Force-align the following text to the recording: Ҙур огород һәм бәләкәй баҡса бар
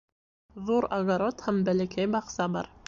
Ҙур 0.69 0.87
огород 0.99 1.47
һәм 1.49 1.61
бәләкәй 1.69 2.13
баҡса 2.19 2.51
бар 2.59 2.77